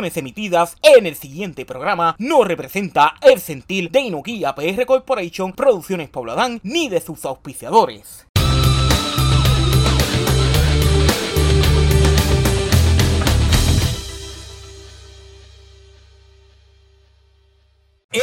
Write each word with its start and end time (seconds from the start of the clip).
Emitidas 0.00 0.78
en 0.82 1.06
el 1.06 1.14
siguiente 1.14 1.66
programa 1.66 2.16
no 2.18 2.42
representa 2.42 3.16
el 3.20 3.38
sentir 3.38 3.90
de 3.90 4.00
Inokia 4.00 4.54
PR 4.54 4.86
Corporation, 4.86 5.52
Producciones 5.52 6.08
Pobladán, 6.08 6.58
ni 6.62 6.88
de 6.88 7.00
sus 7.00 7.24
auspiciadores. 7.26 8.29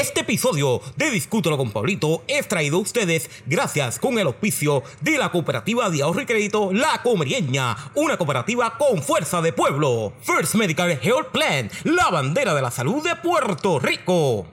Este 0.07 0.21
episodio 0.21 0.79
de 0.95 1.11
Discútelo 1.11 1.57
con 1.57 1.71
Pablito 1.71 2.23
es 2.27 2.47
traído 2.47 2.77
a 2.77 2.79
ustedes 2.79 3.29
gracias 3.45 3.99
con 3.99 4.17
el 4.17 4.27
auspicio 4.27 4.81
de 5.01 5.17
la 5.17 5.31
cooperativa 5.31 5.89
de 5.89 6.01
ahorro 6.01 6.21
y 6.21 6.25
crédito 6.25 6.71
La 6.71 7.01
Comerieña, 7.03 7.75
una 7.93 8.15
cooperativa 8.15 8.77
con 8.77 9.03
fuerza 9.03 9.41
de 9.41 9.51
pueblo. 9.51 10.13
First 10.21 10.55
Medical 10.55 10.91
Health 10.91 11.31
Plan, 11.33 11.69
la 11.83 12.09
bandera 12.09 12.55
de 12.55 12.61
la 12.61 12.71
salud 12.71 13.03
de 13.03 13.17
Puerto 13.17 13.79
Rico. 13.79 14.47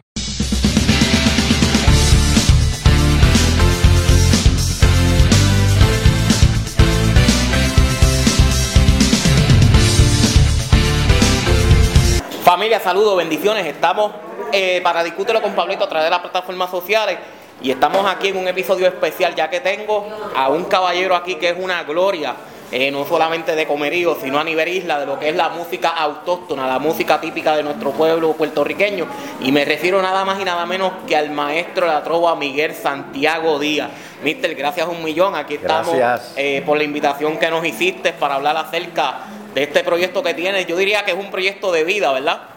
Familia, 12.44 12.78
saludos, 12.80 13.16
bendiciones. 13.16 13.64
Estamos 13.66 14.23
eh, 14.54 14.80
para 14.82 15.02
discutirlo 15.02 15.42
con 15.42 15.52
Pablito 15.52 15.82
a 15.82 15.88
través 15.88 16.06
de 16.06 16.10
las 16.10 16.20
plataformas 16.20 16.70
sociales. 16.70 17.18
Y 17.60 17.72
estamos 17.72 18.06
aquí 18.06 18.28
en 18.28 18.36
un 18.36 18.46
episodio 18.46 18.86
especial, 18.86 19.34
ya 19.34 19.50
que 19.50 19.58
tengo 19.58 20.06
a 20.34 20.48
un 20.48 20.64
caballero 20.64 21.16
aquí 21.16 21.34
que 21.34 21.48
es 21.48 21.56
una 21.58 21.82
gloria, 21.82 22.34
eh, 22.70 22.90
no 22.90 23.04
solamente 23.04 23.56
de 23.56 23.66
comerío, 23.66 24.16
sino 24.20 24.38
a 24.38 24.44
nivel 24.44 24.68
isla, 24.68 25.00
de 25.00 25.06
lo 25.06 25.18
que 25.18 25.28
es 25.28 25.36
la 25.36 25.48
música 25.48 25.88
autóctona, 25.88 26.68
la 26.68 26.78
música 26.78 27.20
típica 27.20 27.56
de 27.56 27.64
nuestro 27.64 27.90
pueblo 27.90 28.32
puertorriqueño. 28.34 29.06
Y 29.40 29.50
me 29.50 29.64
refiero 29.64 30.00
nada 30.00 30.24
más 30.24 30.40
y 30.40 30.44
nada 30.44 30.66
menos 30.66 30.92
que 31.06 31.16
al 31.16 31.30
maestro 31.30 31.86
de 31.86 31.92
la 31.92 32.04
trova, 32.04 32.36
Miguel 32.36 32.74
Santiago 32.74 33.58
Díaz. 33.58 33.90
Mister, 34.22 34.54
gracias 34.54 34.86
un 34.86 35.02
millón. 35.02 35.34
Aquí 35.34 35.54
estamos 35.54 35.96
eh, 36.36 36.62
por 36.64 36.78
la 36.78 36.84
invitación 36.84 37.38
que 37.38 37.50
nos 37.50 37.64
hiciste 37.64 38.12
para 38.12 38.36
hablar 38.36 38.56
acerca 38.56 39.20
de 39.52 39.64
este 39.64 39.82
proyecto 39.82 40.22
que 40.22 40.34
tienes. 40.34 40.66
Yo 40.66 40.76
diría 40.76 41.04
que 41.04 41.10
es 41.10 41.18
un 41.18 41.30
proyecto 41.30 41.72
de 41.72 41.82
vida, 41.82 42.12
¿verdad? 42.12 42.53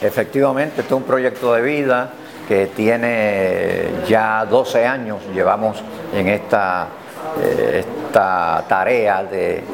Efectivamente, 0.00 0.82
este 0.82 0.94
es 0.94 1.00
un 1.00 1.04
proyecto 1.04 1.54
de 1.54 1.62
vida 1.62 2.10
que 2.46 2.66
tiene 2.66 4.04
ya 4.06 4.44
12 4.44 4.86
años, 4.86 5.18
llevamos 5.34 5.82
en 6.14 6.28
esta, 6.28 6.86
eh, 7.42 7.84
esta 8.06 8.64
tarea 8.68 9.24
de 9.24 9.64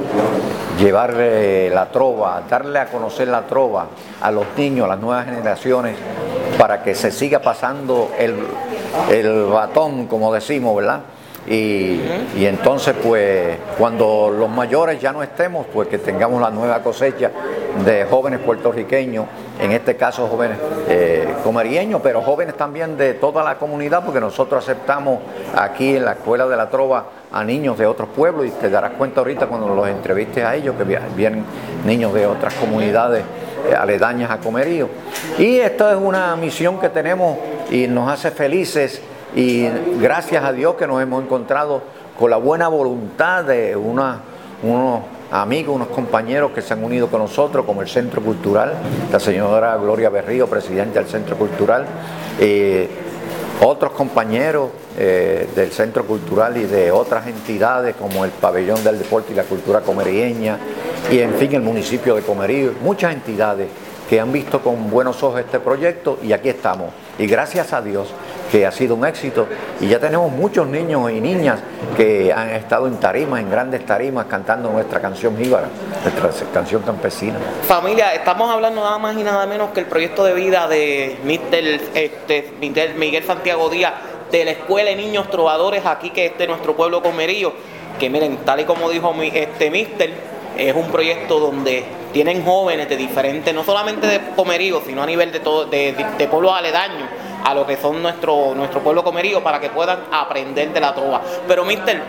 llevarle 0.78 1.70
la 1.70 1.90
trova, 1.90 2.42
darle 2.48 2.78
a 2.78 2.86
conocer 2.86 3.28
la 3.28 3.42
trova 3.42 3.88
a 4.20 4.30
los 4.30 4.46
niños, 4.56 4.86
a 4.86 4.90
las 4.90 5.00
nuevas 5.00 5.26
generaciones, 5.26 5.96
para 6.56 6.82
que 6.82 6.94
se 6.94 7.10
siga 7.10 7.40
pasando 7.40 8.12
el, 8.18 8.36
el 9.10 9.44
batón, 9.46 10.06
como 10.06 10.32
decimos, 10.32 10.76
¿verdad? 10.76 11.00
Y, 11.46 12.00
entonces, 12.36 12.94
pues, 13.02 13.56
cuando 13.76 14.30
los 14.30 14.48
mayores 14.48 15.00
ya 15.00 15.12
no 15.12 15.22
estemos, 15.22 15.66
pues 15.72 15.88
que 15.88 15.98
tengamos 15.98 16.40
la 16.40 16.50
nueva 16.50 16.80
cosecha 16.82 17.30
de 17.84 18.04
jóvenes 18.04 18.40
puertorriqueños, 18.40 19.26
en 19.58 19.72
este 19.72 19.96
caso 19.96 20.28
jóvenes 20.28 20.58
eh, 20.88 21.34
comerieños, 21.42 22.00
pero 22.02 22.22
jóvenes 22.22 22.56
también 22.56 22.96
de 22.96 23.14
toda 23.14 23.42
la 23.42 23.56
comunidad, 23.56 24.04
porque 24.04 24.20
nosotros 24.20 24.62
aceptamos 24.62 25.18
aquí 25.56 25.96
en 25.96 26.04
la 26.04 26.12
Escuela 26.12 26.46
de 26.46 26.56
la 26.56 26.68
Trova 26.68 27.06
a 27.32 27.42
niños 27.42 27.76
de 27.76 27.86
otros 27.86 28.08
pueblos, 28.14 28.46
y 28.46 28.50
te 28.50 28.70
darás 28.70 28.92
cuenta 28.92 29.20
ahorita 29.20 29.46
cuando 29.46 29.74
los 29.74 29.88
entrevistes 29.88 30.44
a 30.44 30.54
ellos, 30.54 30.76
que 30.76 30.84
vienen 31.16 31.44
niños 31.84 32.14
de 32.14 32.26
otras 32.26 32.54
comunidades 32.54 33.24
aledañas 33.76 34.30
a 34.30 34.38
Comerío. 34.38 34.88
Y 35.38 35.58
esto 35.58 35.90
es 35.90 35.96
una 35.96 36.36
misión 36.36 36.78
que 36.78 36.88
tenemos 36.88 37.38
y 37.70 37.86
nos 37.88 38.08
hace 38.10 38.30
felices 38.30 39.00
y 39.34 39.66
gracias 40.00 40.44
a 40.44 40.52
Dios 40.52 40.74
que 40.74 40.86
nos 40.86 41.02
hemos 41.02 41.24
encontrado 41.24 41.82
con 42.18 42.30
la 42.30 42.36
buena 42.36 42.68
voluntad 42.68 43.44
de 43.44 43.74
unos 43.74 45.02
amigos, 45.30 45.74
unos 45.74 45.88
compañeros 45.88 46.52
que 46.52 46.60
se 46.60 46.74
han 46.74 46.84
unido 46.84 47.08
con 47.08 47.20
nosotros, 47.20 47.64
como 47.64 47.80
el 47.80 47.88
Centro 47.88 48.22
Cultural, 48.22 48.74
la 49.10 49.18
señora 49.18 49.76
Gloria 49.78 50.10
Berrío, 50.10 50.46
presidenta 50.46 51.00
del 51.00 51.08
Centro 51.08 51.36
Cultural, 51.36 51.86
eh, 52.38 52.88
otros 53.62 53.92
compañeros 53.92 54.70
eh, 54.98 55.48
del 55.54 55.70
Centro 55.70 56.04
Cultural 56.04 56.56
y 56.56 56.64
de 56.64 56.90
otras 56.90 57.26
entidades 57.26 57.94
como 57.96 58.24
el 58.24 58.30
Pabellón 58.30 58.84
del 58.84 58.98
Deporte 58.98 59.32
y 59.32 59.36
la 59.36 59.44
Cultura 59.44 59.80
Comerieña 59.80 60.58
y 61.10 61.20
en 61.20 61.34
fin 61.34 61.54
el 61.54 61.62
municipio 61.62 62.14
de 62.14 62.22
Comerío, 62.22 62.72
muchas 62.82 63.14
entidades 63.14 63.68
que 64.08 64.20
han 64.20 64.30
visto 64.30 64.60
con 64.60 64.90
buenos 64.90 65.22
ojos 65.22 65.40
este 65.40 65.58
proyecto 65.58 66.18
y 66.22 66.32
aquí 66.32 66.50
estamos. 66.50 66.92
Y 67.18 67.26
gracias 67.26 67.72
a 67.72 67.80
Dios 67.80 68.08
que 68.52 68.66
ha 68.66 68.70
sido 68.70 68.96
un 68.96 69.06
éxito 69.06 69.48
y 69.80 69.88
ya 69.88 69.98
tenemos 69.98 70.30
muchos 70.30 70.66
niños 70.66 71.10
y 71.10 71.22
niñas 71.22 71.58
que 71.96 72.30
han 72.34 72.50
estado 72.50 72.86
en 72.86 73.00
tarimas, 73.00 73.40
en 73.40 73.50
grandes 73.50 73.86
tarimas, 73.86 74.26
cantando 74.26 74.70
nuestra 74.70 75.00
canción 75.00 75.38
jíbara, 75.38 75.68
nuestra 76.02 76.46
canción 76.52 76.82
campesina. 76.82 77.38
Familia, 77.62 78.12
estamos 78.12 78.50
hablando 78.50 78.82
nada 78.82 78.98
más 78.98 79.16
y 79.16 79.22
nada 79.22 79.46
menos 79.46 79.70
que 79.70 79.80
el 79.80 79.86
proyecto 79.86 80.22
de 80.24 80.34
vida 80.34 80.68
de 80.68 81.16
Mr. 81.24 81.80
Este, 81.94 82.52
Miguel 82.60 83.24
Santiago 83.24 83.70
Díaz 83.70 83.94
de 84.30 84.44
la 84.44 84.50
Escuela 84.50 84.90
de 84.90 84.96
Niños 84.96 85.30
Trovadores 85.30 85.86
aquí 85.86 86.10
que 86.10 86.26
es 86.26 86.36
de 86.36 86.46
nuestro 86.46 86.76
pueblo 86.76 87.02
Comerío, 87.02 87.54
que 87.98 88.10
miren, 88.10 88.36
tal 88.44 88.60
y 88.60 88.64
como 88.64 88.90
dijo 88.90 89.14
este 89.32 89.70
Mister, 89.70 90.12
es 90.58 90.76
un 90.76 90.90
proyecto 90.90 91.40
donde 91.40 91.84
tienen 92.12 92.44
jóvenes 92.44 92.86
de 92.90 92.98
diferentes, 92.98 93.54
no 93.54 93.64
solamente 93.64 94.06
de 94.06 94.20
Comerío, 94.36 94.82
sino 94.84 95.02
a 95.02 95.06
nivel 95.06 95.32
de, 95.32 95.40
todo, 95.40 95.64
de, 95.64 95.94
de 96.18 96.26
pueblos 96.28 96.52
aledaños 96.54 97.08
a 97.44 97.54
lo 97.54 97.66
que 97.66 97.76
son 97.76 98.02
nuestro, 98.02 98.54
nuestro 98.54 98.80
pueblo 98.80 99.02
comerío 99.02 99.42
para 99.42 99.60
que 99.60 99.70
puedan 99.70 99.98
aprender 100.10 100.72
de 100.72 100.80
la 100.80 100.94
trova. 100.94 101.20
Pero, 101.46 101.64
mister, 101.64 102.00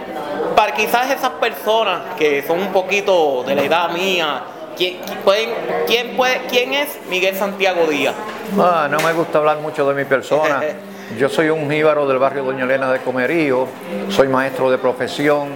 para 0.55 0.73
quizás 0.73 1.11
esas 1.11 1.31
personas 1.31 2.16
que 2.17 2.44
son 2.44 2.59
un 2.59 2.71
poquito 2.71 3.43
de 3.43 3.55
la 3.55 3.63
edad 3.63 3.91
mía, 3.91 4.43
¿quién, 4.77 4.97
pueden, 5.23 5.49
quién, 5.88 6.16
puede, 6.16 6.41
quién 6.49 6.73
es 6.73 6.99
Miguel 7.09 7.35
Santiago 7.35 7.85
Díaz? 7.88 8.16
Ah, 8.59 8.88
no 8.89 8.99
me 8.99 9.13
gusta 9.13 9.39
hablar 9.39 9.59
mucho 9.59 9.88
de 9.88 9.95
mi 9.95 10.05
persona. 10.05 10.61
Yo 11.17 11.29
soy 11.29 11.49
un 11.49 11.69
jíbaro 11.69 12.07
del 12.07 12.17
barrio 12.17 12.43
Doña 12.43 12.63
Elena 12.63 12.91
de 12.91 12.99
Comerío, 12.99 13.67
soy 14.09 14.29
maestro 14.29 14.72
de 14.72 14.79
profesión 14.79 15.49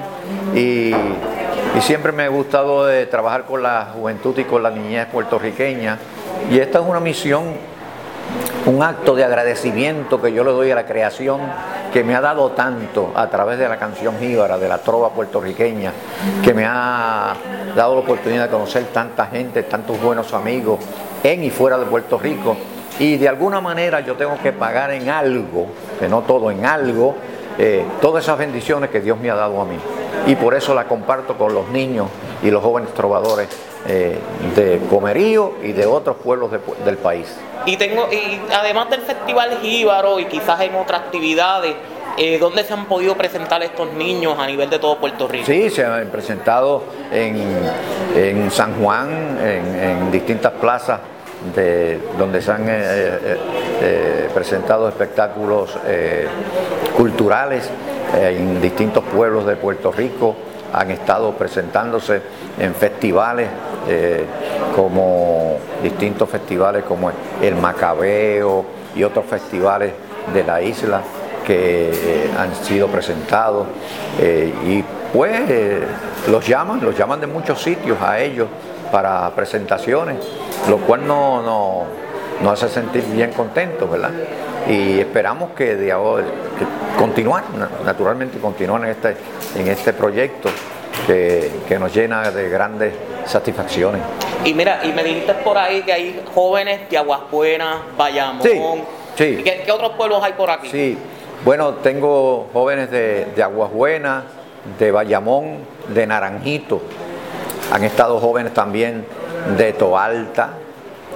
y, 0.54 0.92
y 0.92 1.82
siempre 1.82 2.12
me 2.12 2.24
ha 2.24 2.28
gustado 2.28 2.86
de 2.86 3.08
trabajar 3.08 3.46
con 3.46 3.64
la 3.64 3.88
juventud 3.94 4.38
y 4.38 4.44
con 4.44 4.62
la 4.62 4.70
niñez 4.70 5.08
puertorriqueña. 5.08 5.98
Y 6.52 6.60
esta 6.60 6.80
es 6.80 6.86
una 6.86 7.00
misión 7.00 7.56
un 8.68 8.84
acto 8.84 9.16
de 9.16 9.24
agradecimiento 9.24 10.22
que 10.22 10.34
yo 10.34 10.44
le 10.44 10.52
doy 10.52 10.72
a 10.72 10.76
la 10.76 10.86
creación 10.86 11.40
que 11.94 12.04
me 12.04 12.16
ha 12.16 12.22
dado 12.22 12.52
tanto 12.52 13.12
a 13.16 13.30
través 13.30 13.58
de 13.58 13.68
la 13.70 13.78
canción 13.78 14.16
jíbara, 14.20 14.58
de 14.58 14.68
la 14.68 14.80
trova 14.80 15.10
puertorriqueña, 15.12 15.94
que 16.44 16.54
me 16.54 16.66
ha 16.66 17.34
dado 17.76 17.96
la 17.96 18.02
oportunidad 18.02 18.44
de 18.44 18.50
conocer 18.50 18.84
tanta 18.94 19.28
gente, 19.28 19.64
tantos 19.64 20.02
buenos 20.02 20.34
amigos 20.34 20.80
en 21.24 21.46
y 21.46 21.50
fuera 21.50 21.78
de 21.78 21.86
Puerto 21.86 22.20
Rico. 22.20 22.58
Y 23.00 23.16
de 23.16 23.30
alguna 23.30 23.62
manera 23.62 24.02
yo 24.02 24.16
tengo 24.16 24.38
que 24.44 24.52
pagar 24.52 24.92
en 24.92 25.10
algo, 25.10 25.68
que 25.98 26.10
no 26.10 26.24
todo 26.24 26.52
en 26.52 26.66
algo, 26.66 27.16
eh, 27.58 27.86
todas 28.02 28.26
esas 28.26 28.38
bendiciones 28.38 28.90
que 28.90 29.00
Dios 29.00 29.18
me 29.18 29.30
ha 29.30 29.36
dado 29.36 29.62
a 29.62 29.66
mí. 29.66 29.78
Y 30.26 30.36
por 30.36 30.54
eso 30.54 30.76
la 30.76 30.84
comparto 30.86 31.38
con 31.38 31.54
los 31.54 31.70
niños 31.70 32.10
y 32.44 32.52
los 32.52 32.62
jóvenes 32.62 32.94
trovadores 32.94 33.48
eh, 33.90 34.20
de 34.54 34.80
Comerío 34.90 35.54
y 35.64 35.72
de 35.72 35.86
otros 35.86 36.18
pueblos 36.18 36.52
del 36.84 36.98
país. 36.98 37.34
Y 37.66 37.78
tengo, 37.78 38.10
y 38.12 38.38
además 38.54 38.90
del 38.90 39.00
Festival 39.00 39.60
Jíbaro 39.62 40.20
y 40.20 40.26
quizás 40.26 40.60
en 40.60 40.76
otras 40.76 41.04
actividades, 41.04 41.74
eh, 42.18 42.38
¿dónde 42.38 42.66
se 42.66 42.74
han 42.74 42.86
podido 42.88 43.16
presentar 43.16 43.64
estos 43.64 43.94
niños 43.94 44.38
a 44.38 44.46
nivel 44.46 44.70
de 44.70 44.80
todo 44.80 44.98
Puerto 44.98 45.30
Rico? 45.30 45.46
Sí, 45.46 45.70
se 45.70 45.86
han 45.86 46.10
presentado 46.10 46.84
en, 47.14 48.52
San 48.52 48.76
Juan, 48.82 49.40
en, 49.42 50.12
distintas 50.12 50.52
plazas 50.54 51.00
de, 51.56 51.98
donde 52.18 52.42
se 52.42 52.52
han 52.52 52.66
eh, 52.68 54.28
presentado 54.34 54.90
espectáculos 54.90 55.78
culturales 56.98 57.70
en 58.20 58.60
distintos 58.60 59.06
pueblos 59.06 59.46
de 59.46 59.56
Puerto 59.56 59.94
Rico 59.94 60.36
han 60.74 60.92
estado 60.92 61.34
presentándose 61.34 62.22
en 62.60 62.74
festivales 62.74 63.50
eh, 63.88 64.26
como 64.76 65.58
distintos 65.82 66.30
festivales 66.30 66.84
como 66.84 67.12
el 67.42 67.56
Macabeo 67.56 68.66
y 68.96 69.04
otros 69.04 69.26
festivales 69.26 69.94
de 70.34 70.44
la 70.44 70.62
isla 70.62 71.02
que 71.46 71.90
eh, 71.92 72.32
han 72.38 72.54
sido 72.56 72.88
presentados 72.88 73.68
eh, 74.20 74.54
y 74.66 74.84
pues 75.14 75.42
los 76.30 76.46
llaman, 76.46 76.82
los 76.84 76.98
llaman 76.98 77.22
de 77.22 77.28
muchos 77.28 77.62
sitios 77.62 78.02
a 78.02 78.20
ellos 78.20 78.48
para 78.92 79.30
presentaciones, 79.32 80.18
lo 80.70 80.78
cual 80.80 81.08
nos 81.08 81.44
no, 81.44 81.86
no 82.44 82.52
hace 82.52 82.68
sentir 82.68 83.04
bien 83.06 83.32
contentos, 83.32 83.90
¿verdad? 83.90 84.12
Y 84.68 85.00
esperamos 85.00 85.52
que 85.52 85.76
de 85.76 85.92
ahora, 85.92 86.26
que 86.58 86.66
continuar, 86.98 87.44
naturalmente 87.86 88.40
continuar 88.40 88.84
en 88.84 88.90
este, 88.90 89.16
en 89.56 89.68
este 89.68 89.94
proyecto 89.94 90.50
que, 91.06 91.52
que 91.68 91.80
nos 91.80 91.94
llena 91.94 92.32
de 92.32 92.50
grandes 92.50 92.94
satisfacciones. 93.26 94.02
Y 94.44 94.54
mira, 94.54 94.82
y 94.84 94.92
me 94.92 95.04
dijiste 95.04 95.34
por 95.36 95.58
ahí 95.58 95.82
que 95.84 95.94
hay 95.94 96.24
jóvenes 96.34 96.90
de 96.90 96.98
Aguas 96.98 97.22
Buenas, 97.32 97.78
Bayamón. 97.98 98.44
Sí, 99.16 99.36
sí. 99.38 99.42
¿Qué, 99.44 99.64
qué 99.66 99.72
otros 99.72 99.92
pueblos 99.92 100.24
hay 100.24 100.34
por 100.34 100.50
aquí? 100.50 100.70
Sí, 100.70 100.98
bueno, 101.46 101.76
tengo 101.76 102.48
jóvenes 102.54 102.90
de, 102.92 103.26
de 103.36 103.44
Aguas 103.44 103.72
Buenas, 103.72 104.24
de 104.80 104.92
Bayamón, 104.92 105.60
de 105.90 106.08
Naranjito. 106.08 106.82
Han 107.72 107.84
estado 107.84 108.20
jóvenes 108.20 108.54
también 108.54 109.06
de 109.58 109.74
Toalta. 109.74 110.54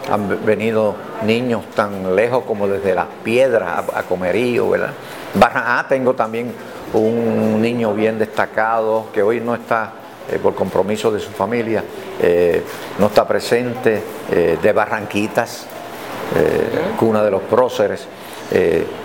Han 0.09 0.45
venido 0.45 0.95
niños 1.25 1.63
tan 1.75 2.15
lejos 2.15 2.43
como 2.45 2.67
desde 2.67 2.95
Las 2.95 3.07
Piedras 3.23 3.69
a, 3.93 3.99
a 3.99 4.03
Comerío, 4.03 4.69
¿verdad? 4.69 4.93
Barra 5.35 5.85
tengo 5.87 6.13
también 6.13 6.53
un 6.93 7.61
niño 7.61 7.93
bien 7.93 8.19
destacado 8.19 9.05
que 9.13 9.23
hoy 9.23 9.39
no 9.39 9.55
está 9.55 9.93
eh, 10.29 10.39
por 10.39 10.55
compromiso 10.55 11.11
de 11.11 11.19
su 11.19 11.31
familia, 11.31 11.83
eh, 12.19 12.63
no 12.99 13.07
está 13.07 13.27
presente, 13.27 14.01
eh, 14.31 14.57
de 14.61 14.73
Barranquitas, 14.73 15.67
cuna 16.97 17.21
de 17.23 17.29
los 17.29 17.41
próceres 17.41 18.07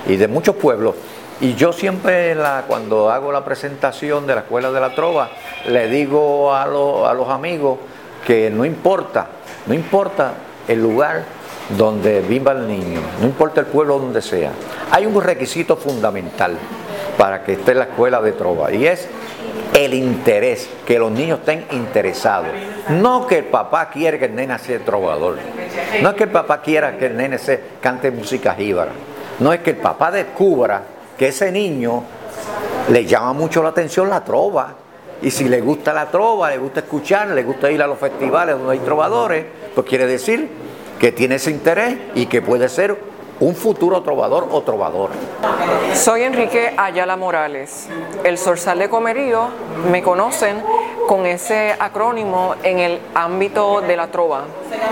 y 0.06 0.16
de 0.16 0.28
muchos 0.28 0.54
pueblos. 0.54 0.94
Y 1.40 1.54
yo 1.54 1.72
siempre 1.72 2.36
cuando 2.68 3.10
hago 3.10 3.32
la 3.32 3.44
presentación 3.44 4.28
de 4.28 4.36
la 4.36 4.42
Escuela 4.42 4.70
de 4.70 4.80
la 4.80 4.94
Trova, 4.94 5.30
le 5.66 5.88
digo 5.88 6.54
a, 6.54 6.62
a 6.62 7.14
los 7.14 7.28
amigos 7.28 7.78
que 8.24 8.48
no 8.48 8.64
importa, 8.64 9.26
no 9.66 9.74
importa 9.74 10.34
el 10.68 10.82
lugar 10.82 11.24
donde 11.76 12.20
viva 12.20 12.52
el 12.52 12.68
niño, 12.68 13.00
no 13.20 13.26
importa 13.26 13.60
el 13.60 13.66
pueblo 13.66 13.98
donde 13.98 14.22
sea, 14.22 14.50
hay 14.90 15.06
un 15.06 15.20
requisito 15.20 15.76
fundamental 15.76 16.56
para 17.18 17.42
que 17.42 17.54
esté 17.54 17.72
en 17.72 17.78
la 17.78 17.84
Escuela 17.84 18.20
de 18.20 18.32
Trova 18.32 18.72
y 18.72 18.86
es 18.86 19.08
el 19.74 19.94
interés, 19.94 20.68
que 20.86 20.98
los 20.98 21.10
niños 21.10 21.40
estén 21.40 21.66
interesados. 21.72 22.48
No 22.88 23.26
que 23.26 23.38
el 23.38 23.44
papá 23.44 23.90
quiere 23.90 24.18
que 24.18 24.26
el 24.26 24.34
nene 24.34 24.58
sea 24.58 24.78
trovador. 24.78 25.38
No 26.02 26.10
es 26.10 26.14
que 26.14 26.24
el 26.24 26.30
papá 26.30 26.62
quiera 26.62 26.96
que 26.96 27.06
el 27.06 27.16
nene 27.16 27.38
se 27.38 27.60
cante 27.80 28.10
música 28.10 28.54
jíbara. 28.54 28.92
No 29.38 29.52
es 29.52 29.60
que 29.60 29.70
el 29.70 29.76
papá 29.76 30.10
descubra 30.10 30.82
que 31.18 31.28
ese 31.28 31.52
niño 31.52 32.02
le 32.88 33.04
llama 33.04 33.32
mucho 33.34 33.62
la 33.62 33.70
atención 33.70 34.08
la 34.08 34.24
trova. 34.24 34.74
Y 35.22 35.30
si 35.30 35.48
le 35.48 35.60
gusta 35.60 35.92
la 35.92 36.10
trova, 36.10 36.50
le 36.50 36.58
gusta 36.58 36.80
escuchar, 36.80 37.28
le 37.28 37.42
gusta 37.42 37.70
ir 37.70 37.82
a 37.82 37.86
los 37.86 37.98
festivales 37.98 38.56
donde 38.58 38.74
hay 38.74 38.78
trovadores, 38.80 39.46
pues 39.74 39.86
quiere 39.86 40.06
decir 40.06 40.48
que 40.98 41.12
tiene 41.12 41.36
ese 41.36 41.50
interés 41.50 41.96
y 42.14 42.26
que 42.26 42.42
puede 42.42 42.68
ser 42.68 42.96
un 43.40 43.54
futuro 43.54 44.02
trovador 44.02 44.48
o 44.50 44.62
trovadora. 44.62 45.12
Soy 45.94 46.22
Enrique 46.22 46.72
Ayala 46.76 47.16
Morales. 47.16 47.88
El 48.24 48.38
Sorsal 48.38 48.78
de 48.78 48.88
Comerío 48.88 49.48
me 49.90 50.02
conocen 50.02 50.62
con 51.06 51.24
ese 51.26 51.74
acrónimo 51.78 52.54
en 52.62 52.78
el 52.80 53.00
ámbito 53.14 53.80
de 53.80 53.96
la 53.96 54.08
trova. 54.08 54.42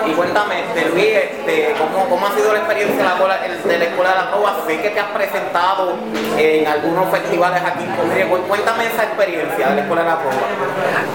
Y 0.06 0.12
cuéntame, 0.12 0.56
de 0.74 0.84
Luis, 0.90 1.06
este, 1.06 1.74
¿cómo, 1.78 2.04
¿cómo 2.08 2.26
ha 2.26 2.32
sido 2.34 2.52
la 2.52 2.58
experiencia 2.60 2.96
de 2.98 3.02
la, 3.04 3.10
escuela- 3.14 3.46
el- 3.46 3.62
de 3.64 3.78
la 3.78 3.84
Escuela 3.86 4.10
de 4.10 4.16
la 4.16 4.30
Trova? 4.30 4.54
Sé 4.66 4.80
que 4.80 4.90
te 4.90 5.00
has 5.00 5.08
presentado 5.08 5.94
en 6.38 6.66
algunos 6.66 7.08
festivales 7.10 7.62
aquí 7.64 7.82
en 7.84 7.96
Comerío. 7.96 8.28
Cu- 8.28 8.42
Cuéntame 8.48 8.86
esa 8.86 9.04
experiencia 9.04 9.68
de 9.68 9.74
la 9.74 9.80
Escuela 9.82 10.02
de 10.02 10.08
la 10.08 10.18
Trova. 10.18 10.34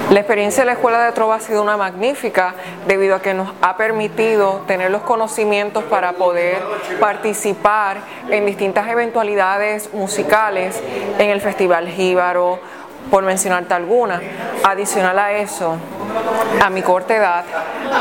La 0.10 0.20
experiencia 0.20 0.62
de 0.64 0.66
la 0.66 0.72
Escuela 0.74 1.06
de 1.06 1.12
Trova 1.14 1.36
ha 1.36 1.40
sido 1.40 1.62
una 1.64 1.78
magnífica 1.78 2.56
debido 2.88 3.16
a 3.16 3.22
que 3.22 3.34
nos 3.34 3.50
ha 3.62 3.78
permitido 3.78 4.64
tener 4.68 4.92
los 4.92 5.04
conocimientos 5.04 5.84
para 5.86 6.14
poder 6.14 6.58
participar 7.00 7.19
en 8.30 8.46
distintas 8.46 8.88
eventualidades 8.88 9.94
musicales 9.94 10.82
en 11.18 11.30
el 11.30 11.42
Festival 11.42 11.88
Jíbaro, 11.90 12.60
por 13.10 13.24
mencionarte 13.24 13.74
alguna. 13.74 14.22
Adicional 14.64 15.18
a 15.18 15.32
eso, 15.34 15.78
a 16.62 16.70
mi 16.70 16.82
corta 16.82 17.16
edad, 17.16 17.44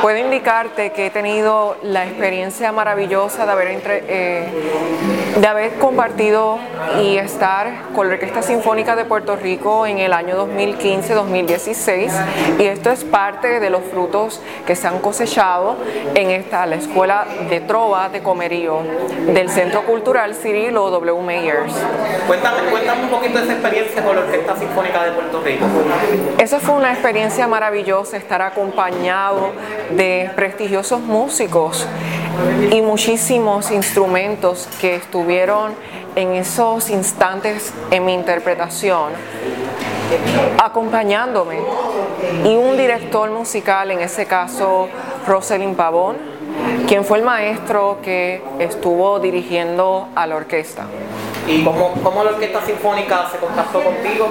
puedo 0.02 0.16
indicarte 0.18 0.90
que 0.92 1.06
he 1.06 1.10
tenido 1.10 1.76
la 1.82 2.04
experiencia 2.04 2.72
maravillosa 2.72 3.44
de 3.46 3.52
haber, 3.52 3.68
entre- 3.68 4.04
eh, 4.08 4.44
de 5.36 5.46
haber 5.46 5.74
compartido 5.74 6.58
y 7.02 7.16
estar 7.16 7.68
con 7.94 8.08
la 8.08 8.14
Orquesta 8.14 8.42
Sinfónica 8.42 8.96
de 8.96 9.04
Puerto 9.04 9.36
Rico 9.36 9.86
en 9.86 9.98
el 9.98 10.12
año 10.12 10.36
2015-2016 10.36 12.10
y 12.58 12.64
esto 12.64 12.90
es 12.90 13.04
parte 13.04 13.60
de 13.60 13.70
los 13.70 13.82
frutos 13.84 14.40
que 14.66 14.76
se 14.76 14.86
han 14.86 14.98
cosechado 15.00 15.76
en 16.14 16.30
esta, 16.30 16.66
la 16.66 16.76
Escuela 16.76 17.26
de 17.48 17.60
Trova 17.60 18.08
de 18.08 18.22
Comerío 18.22 18.80
del 19.26 19.48
Centro 19.50 19.82
Cultural 19.84 20.34
Cirilo 20.34 20.90
W. 20.90 21.22
Meyers. 21.22 21.72
Cuéntame, 22.26 22.62
cuéntame 22.70 23.04
un 23.04 23.10
poquito 23.10 23.38
de 23.38 23.44
esa 23.44 23.52
experiencia 23.54 24.02
con 24.04 24.16
la 24.16 24.22
Orquesta 24.22 24.56
Sinfónica 24.56 25.04
de 25.04 25.12
Puerto 25.12 25.40
Rico. 25.42 25.64
Esa 26.38 26.60
fue 26.60 26.74
una 26.74 26.92
experiencia 26.92 27.46
maravillosa 27.48 28.16
estar 28.16 28.42
acompañado 28.42 29.50
de 29.90 30.30
prestigiosos 30.36 31.00
músicos 31.00 31.86
y 32.70 32.82
muchísimos 32.82 33.70
instrumentos 33.70 34.68
que 34.80 34.96
estuvieron 34.96 35.72
en 36.14 36.34
esos 36.34 36.90
instantes 36.90 37.72
en 37.90 38.04
mi 38.04 38.14
interpretación 38.14 39.12
acompañándome 40.58 41.58
y 42.44 42.56
un 42.56 42.76
director 42.76 43.30
musical, 43.30 43.90
en 43.90 44.00
ese 44.00 44.26
caso 44.26 44.88
Rosalind 45.26 45.76
Pavón, 45.76 46.16
quien 46.86 47.04
fue 47.04 47.18
el 47.18 47.24
maestro 47.24 47.98
que 48.02 48.42
estuvo 48.58 49.20
dirigiendo 49.20 50.08
a 50.14 50.26
la 50.26 50.36
orquesta. 50.36 50.86
¿Y 51.46 51.64
cómo, 51.64 51.94
cómo 52.02 52.24
la 52.24 52.30
Orquesta 52.30 52.60
Sinfónica 52.64 53.28
se 53.30 53.38
contactó 53.38 53.82
contigo? 53.82 54.28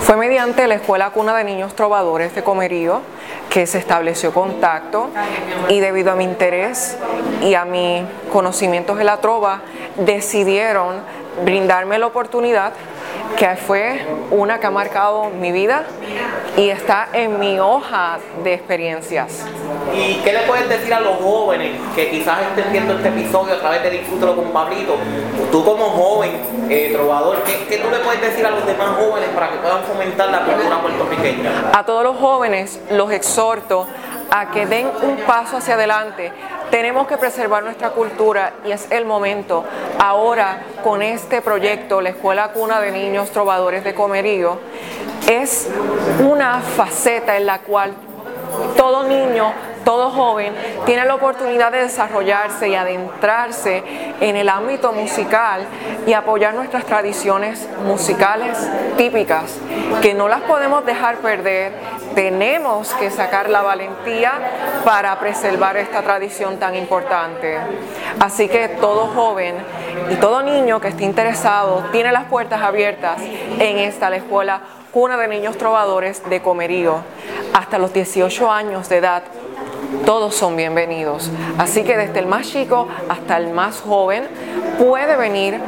Fue 0.00 0.16
mediante 0.16 0.66
la 0.66 0.74
Escuela 0.74 1.10
Cuna 1.10 1.34
de 1.36 1.44
Niños 1.44 1.74
Trovadores 1.74 2.34
de 2.34 2.42
Comerío 2.42 3.00
que 3.58 3.66
se 3.66 3.78
estableció 3.78 4.32
contacto 4.32 5.10
y 5.68 5.80
debido 5.80 6.12
a 6.12 6.14
mi 6.14 6.22
interés 6.22 6.96
y 7.42 7.54
a 7.54 7.64
mis 7.64 8.04
conocimientos 8.30 8.96
de 8.98 9.02
la 9.02 9.16
trova 9.16 9.62
decidieron 9.96 11.00
brindarme 11.44 11.98
la 11.98 12.06
oportunidad 12.06 12.72
que 13.36 13.56
fue 13.56 14.06
una 14.30 14.58
que 14.58 14.66
ha 14.66 14.70
marcado 14.70 15.30
mi 15.30 15.52
vida 15.52 15.84
y 16.56 16.70
está 16.70 17.08
en 17.12 17.38
mi 17.38 17.58
hoja 17.58 18.18
de 18.42 18.54
experiencias. 18.54 19.44
¿Y 19.94 20.14
qué 20.16 20.32
le 20.32 20.40
puedes 20.40 20.68
decir 20.68 20.92
a 20.92 21.00
los 21.00 21.16
jóvenes 21.16 21.72
que 21.94 22.10
quizás 22.10 22.40
estén 22.42 22.72
viendo 22.72 22.94
este 22.94 23.08
episodio 23.08 23.54
a 23.54 23.58
través 23.58 23.82
de 23.82 23.90
Disfrútalo 23.90 24.36
con 24.36 24.52
Pablito? 24.52 24.96
Tú 25.50 25.64
como 25.64 25.84
joven 25.86 26.32
eh, 26.68 26.90
trovador, 26.92 27.42
¿qué, 27.44 27.66
qué 27.68 27.78
tú 27.78 27.90
le 27.90 27.98
puedes 27.98 28.20
decir 28.20 28.44
a 28.44 28.50
los 28.50 28.66
demás 28.66 28.90
jóvenes 28.98 29.28
para 29.30 29.50
que 29.50 29.56
puedan 29.58 29.82
fomentar 29.84 30.28
la 30.30 30.44
cultura 30.44 30.82
puertorriqueña? 30.82 31.70
A 31.72 31.84
todos 31.84 32.04
los 32.04 32.16
jóvenes 32.16 32.80
los 32.90 33.10
exhorto 33.12 33.86
a 34.30 34.50
que 34.50 34.66
den 34.66 34.90
un 35.02 35.16
paso 35.18 35.56
hacia 35.56 35.74
adelante. 35.74 36.32
Tenemos 36.70 37.06
que 37.06 37.16
preservar 37.16 37.62
nuestra 37.62 37.90
cultura 37.90 38.52
y 38.64 38.72
es 38.72 38.90
el 38.90 39.04
momento. 39.04 39.64
Ahora, 39.98 40.60
con 40.84 41.02
este 41.02 41.40
proyecto, 41.40 42.00
la 42.00 42.10
Escuela 42.10 42.52
Cuna 42.52 42.80
de 42.80 42.90
Niños 42.90 43.30
Trovadores 43.30 43.84
de 43.84 43.94
Comerío, 43.94 44.58
es 45.28 45.68
una 46.20 46.60
faceta 46.60 47.36
en 47.36 47.46
la 47.46 47.60
cual 47.60 47.92
todo 48.76 49.04
niño, 49.04 49.52
todo 49.84 50.10
joven 50.10 50.54
tiene 50.86 51.04
la 51.04 51.14
oportunidad 51.14 51.72
de 51.72 51.82
desarrollarse 51.82 52.68
y 52.68 52.74
adentrarse 52.74 53.82
en 54.20 54.36
el 54.36 54.48
ámbito 54.48 54.92
musical 54.92 55.66
y 56.06 56.12
apoyar 56.12 56.54
nuestras 56.54 56.84
tradiciones 56.84 57.68
musicales 57.84 58.56
típicas, 58.96 59.58
que 60.02 60.14
no 60.14 60.28
las 60.28 60.42
podemos 60.42 60.84
dejar 60.84 61.18
perder. 61.18 61.72
Tenemos 62.18 62.94
que 62.94 63.12
sacar 63.12 63.48
la 63.48 63.62
valentía 63.62 64.32
para 64.84 65.16
preservar 65.20 65.76
esta 65.76 66.02
tradición 66.02 66.58
tan 66.58 66.74
importante. 66.74 67.56
Así 68.18 68.48
que 68.48 68.66
todo 68.66 69.06
joven 69.06 69.54
y 70.10 70.16
todo 70.16 70.42
niño 70.42 70.80
que 70.80 70.88
esté 70.88 71.04
interesado 71.04 71.84
tiene 71.92 72.10
las 72.10 72.24
puertas 72.24 72.60
abiertas 72.60 73.20
en 73.20 73.78
esta, 73.78 74.10
la 74.10 74.16
escuela 74.16 74.62
Cuna 74.90 75.16
de 75.16 75.28
Niños 75.28 75.56
Trovadores 75.58 76.28
de 76.28 76.42
Comerío. 76.42 77.02
Hasta 77.52 77.78
los 77.78 77.92
18 77.92 78.50
años 78.50 78.88
de 78.88 78.96
edad, 78.96 79.22
todos 80.04 80.34
son 80.34 80.56
bienvenidos. 80.56 81.30
Así 81.58 81.84
que 81.84 81.96
desde 81.96 82.18
el 82.18 82.26
más 82.26 82.48
chico 82.50 82.88
hasta 83.08 83.36
el 83.36 83.50
más 83.50 83.80
joven 83.80 84.28
puede 84.78 85.16
venir 85.16 85.60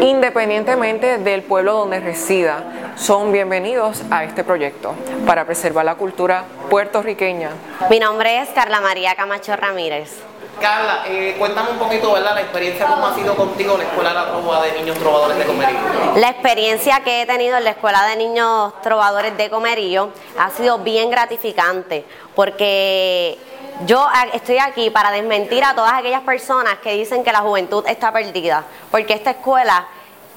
independientemente 0.00 1.18
del 1.18 1.42
pueblo 1.42 1.74
donde 1.74 2.00
resida. 2.00 2.92
Son 2.96 3.32
bienvenidos 3.32 4.02
a 4.10 4.24
este 4.24 4.44
proyecto 4.44 4.94
para 5.26 5.44
preservar 5.44 5.84
la 5.84 5.96
cultura 5.96 6.44
puertorriqueña. 6.70 7.50
Mi 7.90 7.98
nombre 7.98 8.40
es 8.40 8.48
Carla 8.50 8.80
María 8.80 9.14
Camacho 9.14 9.56
Ramírez. 9.56 10.33
Carla, 10.60 11.04
eh, 11.06 11.36
cuéntame 11.38 11.70
un 11.70 11.78
poquito, 11.78 12.12
¿verdad? 12.12 12.34
La 12.34 12.40
experiencia, 12.42 12.86
cómo 12.86 13.06
ha 13.06 13.14
sido 13.14 13.34
contigo 13.34 13.76
la 13.76 13.84
Escuela 13.84 14.10
de 14.10 14.14
la 14.14 14.26
Trova 14.26 14.62
de 14.62 14.72
Niños 14.72 14.98
Trovadores 14.98 15.38
de 15.38 15.44
Comerío. 15.44 15.78
La 16.16 16.30
experiencia 16.30 17.00
que 17.00 17.22
he 17.22 17.26
tenido 17.26 17.56
en 17.56 17.64
la 17.64 17.70
Escuela 17.70 18.06
de 18.06 18.16
Niños 18.16 18.72
Trovadores 18.82 19.36
de 19.36 19.50
Comerío 19.50 20.10
ha 20.38 20.50
sido 20.50 20.78
bien 20.78 21.10
gratificante 21.10 22.04
porque 22.34 23.38
yo 23.86 24.06
estoy 24.32 24.58
aquí 24.58 24.90
para 24.90 25.10
desmentir 25.10 25.64
a 25.64 25.74
todas 25.74 25.94
aquellas 25.94 26.22
personas 26.22 26.78
que 26.78 26.92
dicen 26.92 27.24
que 27.24 27.32
la 27.32 27.40
juventud 27.40 27.84
está 27.86 28.12
perdida, 28.12 28.64
porque 28.90 29.14
esta 29.14 29.32
escuela 29.32 29.86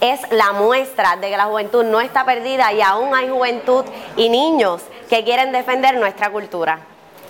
es 0.02 0.20
la 0.32 0.52
muestra 0.54 1.16
de 1.16 1.30
que 1.30 1.38
la 1.38 1.46
juventud 1.46 1.84
no 1.84 2.02
está 2.02 2.26
perdida 2.26 2.72
y 2.74 2.82
aún 2.82 3.16
hay 3.16 3.30
juventud 3.30 3.86
y 4.16 4.30
niños 4.30 4.82
que 5.10 5.24
quieren 5.24 5.52
defender 5.52 5.96
nuestra 5.98 6.30
cultura. 6.30 6.80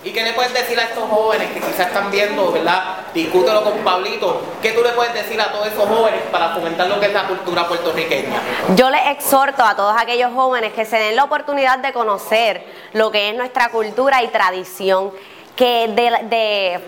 ¿Y 0.03 0.11
qué 0.11 0.23
le 0.23 0.33
puedes 0.33 0.53
decir 0.53 0.79
a 0.79 0.83
estos 0.83 1.09
jóvenes 1.09 1.51
que 1.51 1.59
quizás 1.59 1.87
están 1.87 2.11
viendo, 2.11 2.51
verdad? 2.51 2.97
Discútelo 3.13 3.63
con 3.63 3.79
Pablito. 3.79 4.41
¿Qué 4.61 4.71
tú 4.71 4.83
le 4.83 4.91
puedes 4.91 5.13
decir 5.13 5.41
a 5.41 5.51
todos 5.51 5.67
esos 5.67 5.87
jóvenes 5.87 6.21
para 6.31 6.49
fomentar 6.53 6.87
lo 6.87 6.99
que 6.99 7.07
es 7.07 7.13
la 7.13 7.27
cultura 7.27 7.67
puertorriqueña? 7.67 8.39
Yo 8.75 8.89
les 8.91 9.07
exhorto 9.07 9.63
a 9.63 9.75
todos 9.75 9.95
aquellos 9.99 10.31
jóvenes 10.33 10.73
que 10.73 10.85
se 10.85 10.97
den 10.97 11.15
la 11.15 11.23
oportunidad 11.23 11.79
de 11.79 11.93
conocer 11.93 12.63
lo 12.93 13.11
que 13.11 13.29
es 13.29 13.35
nuestra 13.35 13.69
cultura 13.69 14.21
y 14.21 14.27
tradición, 14.27 15.11
que 15.55 15.87
de, 15.87 16.27
de 16.27 16.79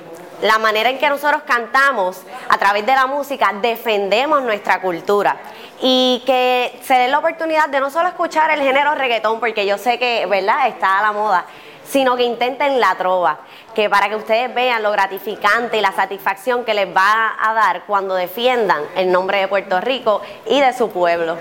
la 0.41 0.59
manera 0.59 0.89
en 0.89 0.99
que 0.99 1.09
nosotros 1.09 1.41
cantamos 1.45 2.21
a 2.47 2.57
través 2.59 2.85
de 2.85 2.93
la 2.93 3.07
música 3.07 3.51
defendemos 3.59 4.43
nuestra 4.43 4.81
cultura 4.81 5.37
y 5.81 6.21
que 6.25 6.79
se 6.83 6.93
den 6.93 7.11
la 7.11 7.19
oportunidad 7.19 7.69
de 7.69 7.79
no 7.79 7.89
solo 7.89 8.07
escuchar 8.09 8.51
el 8.51 8.61
género 8.61 8.93
reggaetón 8.95 9.39
porque 9.39 9.65
yo 9.65 9.77
sé 9.77 9.97
que 9.97 10.25
verdad 10.27 10.67
está 10.67 10.99
a 10.99 11.01
la 11.01 11.11
moda 11.11 11.45
sino 11.89 12.15
que 12.15 12.23
intenten 12.23 12.79
la 12.79 12.95
trova, 12.95 13.39
que 13.73 13.89
para 13.89 14.09
que 14.09 14.15
ustedes 14.15 14.53
vean 14.53 14.83
lo 14.83 14.91
gratificante 14.91 15.77
y 15.77 15.81
la 15.81 15.91
satisfacción 15.91 16.63
que 16.63 16.73
les 16.73 16.87
va 16.87 17.35
a 17.41 17.53
dar 17.53 17.83
cuando 17.87 18.13
defiendan 18.15 18.83
el 18.95 19.11
nombre 19.11 19.39
de 19.39 19.47
Puerto 19.47 19.81
Rico 19.81 20.21
y 20.45 20.61
de 20.61 20.71
su 20.73 20.89
pueblo. 20.91 21.37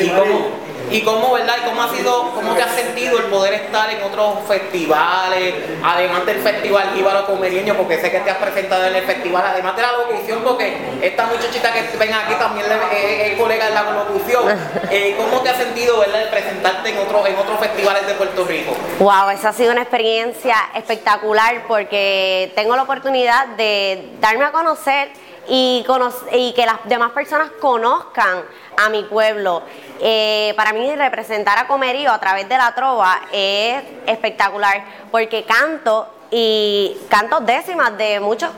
¿Y 0.00 0.08
cómo, 0.08 0.65
verdad? 1.32 1.56
¿Y 1.62 1.68
cómo 1.68 1.82
ha 1.82 1.94
sido, 1.94 2.30
cómo 2.34 2.54
te 2.54 2.62
has 2.62 2.74
sentido 2.74 3.18
el 3.18 3.24
poder 3.24 3.54
estar 3.54 3.90
en 3.90 4.02
otros 4.02 4.38
festivales, 4.46 5.54
además 5.82 6.26
del 6.26 6.38
Festival 6.38 6.92
Jíbaro 6.94 7.26
Comerieño, 7.26 7.74
porque 7.76 8.00
sé 8.00 8.10
que 8.10 8.20
te 8.20 8.30
has 8.30 8.38
presentado 8.38 8.86
en 8.86 8.96
el 8.96 9.04
festival, 9.04 9.44
además 9.46 9.76
de 9.76 9.82
la 9.82 9.92
locución, 9.92 10.40
porque 10.42 10.76
esta 11.02 11.26
muchachita 11.26 11.72
que 11.72 11.96
ven 11.96 12.12
aquí 12.12 12.34
también 12.34 12.66
es, 12.92 13.38
colega 13.38 13.66
de 13.66 13.74
la 13.74 13.82
locución. 13.82 14.44
Eh, 14.88 15.16
¿Cómo 15.16 15.40
te 15.42 15.48
has 15.48 15.56
sentido, 15.56 15.98
verdad, 15.98 16.22
el 16.22 16.28
presentarte 16.28 16.90
en, 16.90 16.98
otros 16.98 17.26
en 17.26 17.36
otros 17.36 17.58
festivales 17.58 18.06
de 18.06 18.14
Puerto 18.14 18.44
Rico? 18.44 18.72
Wow, 19.00 19.30
esa 19.30 19.48
ha 19.48 19.52
sido 19.52 19.72
una 19.72 19.82
experiencia 19.82 20.54
espectacular 20.74 21.64
porque 21.66 22.52
tengo 22.54 22.76
la 22.76 22.82
oportunidad 22.82 23.48
de 23.48 24.12
darme 24.20 24.44
a 24.44 24.52
conocer 24.52 25.08
y, 25.48 25.84
y 26.32 26.52
que 26.52 26.66
las 26.66 26.78
demás 26.84 27.10
personas 27.10 27.50
conozcan 27.60 28.44
a 28.76 28.88
mi 28.88 29.02
pueblo. 29.04 29.62
Eh, 30.00 30.52
para 30.56 30.72
mí 30.72 30.94
representar 30.94 31.58
a 31.58 31.66
Comerío 31.66 32.10
a 32.12 32.20
través 32.20 32.48
de 32.48 32.56
la 32.56 32.74
trova 32.74 33.20
es 33.32 33.82
espectacular 34.06 34.84
porque 35.10 35.44
canto 35.44 36.08
y 36.30 36.96
canto 37.08 37.40
décimas 37.40 37.96
de 37.96 38.20
muchos 38.20 38.50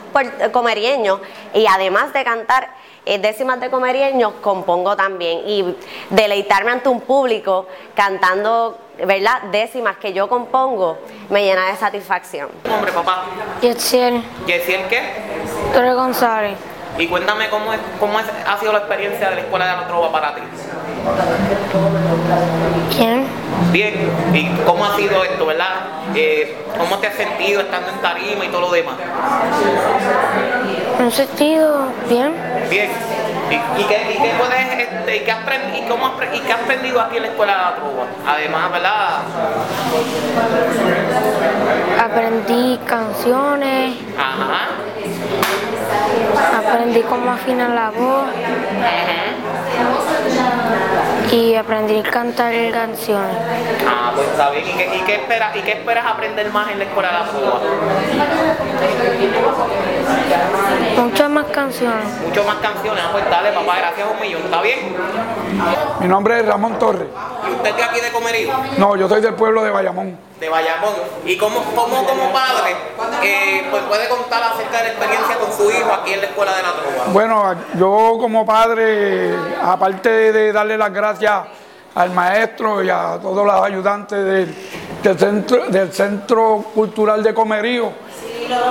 comerieños 0.52 1.20
y 1.52 1.66
además 1.66 2.12
de 2.12 2.24
cantar 2.24 2.70
eh, 3.04 3.18
décimas 3.18 3.60
de 3.60 3.70
comerieños 3.70 4.34
compongo 4.40 4.96
también 4.96 5.42
y 5.46 5.76
deleitarme 6.10 6.70
ante 6.70 6.88
un 6.88 7.02
público 7.02 7.66
cantando 7.94 8.78
¿verdad? 9.06 9.42
décimas 9.52 9.96
que 9.98 10.12
yo 10.12 10.28
compongo 10.28 10.98
me 11.30 11.44
llena 11.44 11.66
de 11.66 11.76
satisfacción. 11.76 12.50
nombre, 12.64 12.90
papá? 12.92 13.24
Yetziel. 13.60 14.22
¿Yetziel 14.46 14.88
qué? 14.88 15.02
Torre 15.72 15.94
González. 15.94 16.58
Y 16.98 17.06
cuéntame 17.06 17.48
cómo, 17.48 17.72
es, 17.72 17.78
cómo 18.00 18.18
ha 18.18 18.58
sido 18.58 18.72
la 18.72 18.78
experiencia 18.78 19.30
de 19.30 19.36
la 19.36 19.40
Escuela 19.42 19.66
de 19.66 19.72
la 19.72 19.86
Trova 19.86 20.10
para 20.10 20.34
ti. 20.34 20.42
¿Quién? 22.96 23.24
Bien. 23.70 23.94
¿Y 24.34 24.48
cómo 24.64 24.84
ha 24.84 24.96
sido 24.96 25.22
esto, 25.22 25.46
verdad? 25.46 25.74
Eh, 26.16 26.56
¿Cómo 26.76 26.98
te 26.98 27.06
has 27.06 27.14
sentido 27.14 27.60
estando 27.60 27.90
en 27.90 27.98
tarima 27.98 28.44
y 28.44 28.48
todo 28.48 28.62
lo 28.62 28.70
demás? 28.72 28.96
Me 30.98 31.06
he 31.06 31.10
sentido 31.12 31.86
bien. 32.08 32.34
Bien. 32.68 32.90
¿Y, 33.48 33.84
qué, 33.84 34.14
y 34.14 34.22
qué 34.22 34.32
puedes, 34.36 34.78
este, 34.78 35.16
y, 35.16 35.20
qué 35.20 35.32
has, 35.32 35.38
y, 35.74 35.88
cómo 35.88 36.12
y 36.34 36.40
qué 36.40 36.52
has 36.52 36.60
aprendido 36.60 37.00
aquí 37.00 37.16
en 37.16 37.22
la 37.22 37.28
Escuela 37.28 37.52
de 37.52 37.58
la 37.58 37.74
Trova? 37.76 38.06
Además, 38.26 38.72
¿verdad? 38.72 39.20
Aprendí 41.98 42.78
canciones. 42.84 43.96
Ajá. 44.18 44.68
Aprendí 46.56 47.02
cómo 47.02 47.30
afinar 47.30 47.70
la 47.70 47.90
voz. 47.90 48.28
Y 51.30 51.54
aprendí 51.54 51.98
a 51.98 52.02
cantar 52.02 52.52
canciones. 52.72 53.36
Ah, 53.86 54.12
pues 54.14 54.28
está 54.28 54.50
bien. 54.50 54.66
¿Y 54.66 54.72
qué, 54.72 54.96
y 54.96 55.10
esperas, 55.12 55.56
¿Y 55.56 55.60
qué 55.60 55.72
esperas 55.72 56.06
aprender 56.06 56.50
más 56.50 56.70
en 56.70 56.78
la 56.78 56.84
escuela 56.84 57.08
de 57.08 57.14
la? 57.14 57.58
Muchas 60.96 61.30
más 61.30 61.46
canciones. 61.46 62.06
Muchas 62.26 62.46
más 62.46 62.56
canciones. 62.56 63.04
Ah, 63.06 63.10
pues 63.12 63.30
dale, 63.30 63.52
papá, 63.52 63.76
gracias 63.78 64.08
un 64.12 64.20
millón. 64.20 64.42
¿Está 64.42 64.62
bien? 64.62 64.96
Mi 66.00 66.08
nombre 66.08 66.40
es 66.40 66.46
Ramón 66.46 66.78
Torres. 66.78 67.08
¿Y 67.48 67.52
usted 67.52 67.70
es 67.70 67.76
de 67.76 67.82
aquí 67.82 68.00
de 68.00 68.10
Comerío? 68.10 68.52
No, 68.78 68.96
yo 68.96 69.08
soy 69.08 69.20
del 69.20 69.34
pueblo 69.34 69.62
de 69.62 69.70
Bayamón 69.70 70.28
de 70.40 70.48
Bayamón. 70.48 70.94
¿Y 71.24 71.36
cómo, 71.36 71.62
cómo 71.74 72.04
como 72.04 72.32
padre 72.32 72.76
eh, 73.22 73.66
pues 73.70 73.82
puede 73.84 74.08
contar 74.08 74.42
acerca 74.42 74.78
de 74.78 74.84
la 74.84 74.88
experiencia 74.90 75.36
con 75.36 75.52
su 75.52 75.70
hijo 75.70 75.92
aquí 75.92 76.12
en 76.12 76.20
la 76.20 76.26
Escuela 76.26 76.56
de 76.56 76.62
la 76.62 76.72
Trova? 76.72 77.12
Bueno, 77.12 77.54
yo 77.74 78.16
como 78.20 78.46
padre, 78.46 79.34
aparte 79.62 80.32
de 80.32 80.52
darle 80.52 80.78
las 80.78 80.92
gracias 80.92 81.42
al 81.94 82.10
maestro 82.10 82.82
y 82.82 82.90
a 82.90 83.18
todos 83.20 83.44
los 83.44 83.62
ayudantes 83.62 84.24
del, 85.02 85.18
centro, 85.18 85.66
del 85.66 85.92
Centro 85.92 86.64
Cultural 86.74 87.22
de 87.22 87.34
Comerío, 87.34 87.92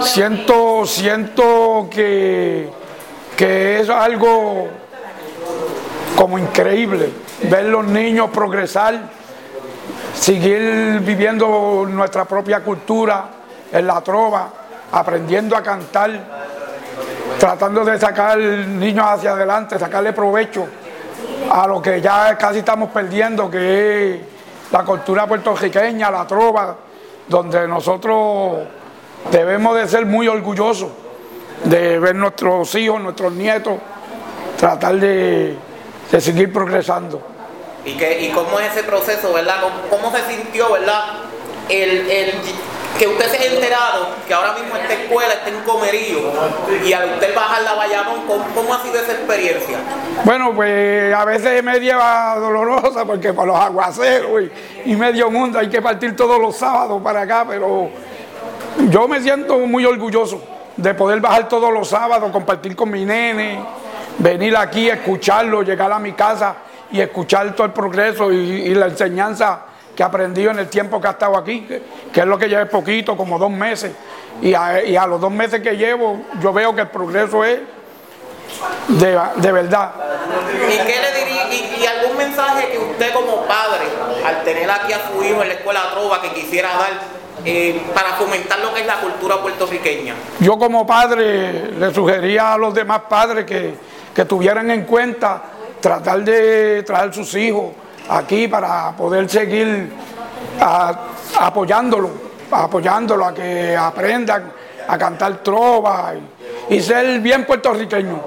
siento, 0.02 0.86
siento 0.86 1.88
que, 1.90 2.70
que 3.36 3.80
es 3.80 3.90
algo 3.90 4.68
como 6.16 6.40
increíble 6.40 7.12
ver 7.44 7.66
los 7.66 7.86
niños 7.86 8.30
progresar 8.32 9.18
seguir 10.14 11.00
viviendo 11.02 11.86
nuestra 11.88 12.26
propia 12.26 12.62
cultura 12.62 13.26
en 13.72 13.86
la 13.86 14.02
trova, 14.02 14.50
aprendiendo 14.92 15.56
a 15.56 15.62
cantar, 15.62 16.12
tratando 17.40 17.86
de 17.86 18.00
sacar 18.00 18.38
niños 18.38 19.06
hacia 19.08 19.32
adelante, 19.32 19.78
sacarle 19.78 20.14
provecho 20.14 20.68
a 21.52 21.68
lo 21.68 21.82
que 21.82 22.02
ya 22.02 22.38
casi 22.38 22.60
estamos 22.60 22.90
perdiendo, 22.90 23.50
que 23.50 24.16
es 24.16 24.22
la 24.72 24.84
cultura 24.84 25.28
puertorriqueña, 25.28 26.10
la 26.10 26.26
trova, 26.26 26.76
donde 27.28 27.68
nosotros 27.68 28.60
debemos 29.32 29.76
de 29.76 29.88
ser 29.88 30.06
muy 30.06 30.28
orgullosos 30.28 30.90
de 31.64 32.00
ver 32.00 32.16
nuestros 32.16 32.74
hijos, 32.76 33.02
nuestros 33.02 33.34
nietos, 33.34 33.78
tratar 34.58 34.96
de, 34.96 35.56
de 36.12 36.22
seguir 36.22 36.52
progresando. 36.54 37.22
¿Y, 37.86 37.94
qué, 37.94 38.22
y 38.22 38.30
cómo 38.30 38.60
es 38.60 38.72
ese 38.72 38.84
proceso, 38.84 39.34
verdad? 39.34 39.56
¿Cómo, 39.90 40.12
se 40.12 40.26
sintió, 40.26 40.72
verdad? 40.74 41.04
El, 41.70 42.10
el, 42.10 42.34
que 42.98 43.08
usted 43.08 43.30
se 43.30 43.38
haya 43.38 43.54
enterado 43.54 44.08
que 44.28 44.34
ahora 44.34 44.54
mismo 44.54 44.76
esta 44.76 44.94
escuela 44.94 45.34
está 45.34 45.50
en 45.50 45.62
Comerío 45.62 46.20
y 46.84 46.94
al 46.94 47.12
usted 47.12 47.36
bajar 47.36 47.62
la 47.62 47.76
Bayamón, 47.76 48.22
¿cómo, 48.56 48.74
ha 48.74 48.82
sido 48.82 48.96
esa 48.96 49.12
experiencia? 49.12 49.78
Bueno, 50.24 50.54
pues 50.56 51.14
a 51.14 51.24
veces 51.26 51.64
me 51.64 51.80
lleva 51.80 52.36
dolorosa 52.40 53.06
porque 53.06 53.34
por 53.34 53.46
los 53.46 53.56
aguaceros 53.56 54.42
y, 54.86 54.92
y 54.92 54.96
medio 54.96 55.30
mundo 55.30 55.60
hay 55.60 55.70
que 55.70 55.82
partir 55.82 56.16
todos 56.16 56.40
los 56.40 56.56
sábados 56.56 57.00
para 57.04 57.22
acá, 57.22 57.46
pero 57.48 57.92
yo 58.90 59.08
me 59.08 59.22
siento 59.22 59.58
muy 59.60 59.86
orgulloso 59.86 60.42
de 60.76 60.94
poder 60.94 61.20
bajar 61.20 61.50
todos 61.50 61.74
los 61.74 61.90
sábados, 61.90 62.32
compartir 62.32 62.76
con 62.76 62.92
mi 62.92 63.04
nene, 63.04 63.60
venir 64.20 64.56
aquí, 64.56 64.90
escucharlo, 64.90 65.64
llegar 65.64 65.92
a 65.92 66.00
mi 66.00 66.14
casa 66.14 66.56
y 66.92 67.02
escuchar 67.02 67.54
todo 67.56 67.66
el 67.66 67.74
progreso 67.74 68.32
y, 68.32 68.74
la 68.76 68.86
enseñanza 68.86 69.62
que 69.96 70.04
aprendido 70.04 70.52
en 70.52 70.60
el 70.60 70.70
tiempo 70.70 71.02
que 71.02 71.08
ha 71.08 71.12
estado 71.12 71.36
aquí, 71.38 71.68
que, 72.14 72.20
es 72.20 72.26
lo 72.26 72.38
que 72.38 72.48
lleva 72.48 72.66
poquito, 72.66 73.18
como 73.18 73.40
dos 73.40 73.50
meses. 73.50 73.92
Y 74.42 74.54
a, 74.54 75.08
los 75.08 75.20
dos 75.20 75.32
meses 75.32 75.62
que 75.62 75.76
llevo, 75.76 76.22
yo 76.40 76.54
veo 76.54 76.76
que 76.76 76.82
el 76.82 76.90
progreso 76.90 77.44
es 77.44 77.60
de, 78.90 79.52
verdad. 79.52 79.92
¿Y 80.68 80.78
qué 80.86 80.96
le 81.02 81.26
diría, 81.26 81.78
y, 81.80 81.86
algún 81.88 82.18
mensaje 82.18 82.70
que 82.70 82.78
usted 82.78 83.12
como 83.12 83.48
padre, 83.48 83.86
al 84.24 84.44
tener 84.44 84.70
aquí 84.70 84.94
a 84.94 85.00
su 85.10 85.24
hijo 85.24 85.42
en 85.42 85.48
la 85.48 85.56
escuela 85.56 85.90
Trova, 85.92 86.22
que 86.22 86.32
quisiera 86.34 86.70
dar 86.70 87.17
eh, 87.50 87.82
para 87.94 88.10
fomentar 88.14 88.60
lo 88.60 88.74
que 88.74 88.82
es 88.82 88.86
la 88.86 89.00
cultura 89.00 89.42
puertorriqueña? 89.42 90.16
Yo 90.42 90.58
como 90.60 90.86
padre 90.86 91.72
le 91.72 91.94
sugería 91.94 92.54
a 92.54 92.58
los 92.58 92.74
demás 92.74 93.04
padres 93.08 93.46
que, 93.46 93.74
que 94.14 94.26
tuvieran 94.26 94.70
en 94.70 94.84
cuenta 94.84 95.44
tratar 95.80 96.26
de 96.26 96.84
traer 96.84 97.14
sus 97.14 97.34
hijos 97.36 97.72
aquí 98.10 98.50
para 98.50 98.92
poder 98.98 99.30
seguir 99.30 99.90
apoyándolo, 101.40 102.10
apoyándolo 102.52 103.26
a 103.26 103.34
que 103.34 103.78
aprendan 103.78 104.52
a 104.86 104.98
cantar 104.98 105.38
trova 105.38 106.14
y, 106.70 106.82
ser 106.82 107.22
bien 107.22 107.46
puertorriqueño, 107.46 108.22